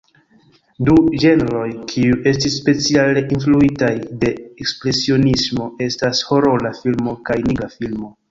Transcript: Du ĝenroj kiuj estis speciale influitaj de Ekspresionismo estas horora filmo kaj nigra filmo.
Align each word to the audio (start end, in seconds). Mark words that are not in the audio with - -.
Du 0.87 0.93
ĝenroj 1.23 1.65
kiuj 1.91 2.15
estis 2.31 2.55
speciale 2.61 3.21
influitaj 3.35 3.91
de 4.23 4.33
Ekspresionismo 4.65 5.67
estas 5.89 6.23
horora 6.31 6.75
filmo 6.81 7.17
kaj 7.31 7.37
nigra 7.51 7.71
filmo. 7.77 8.11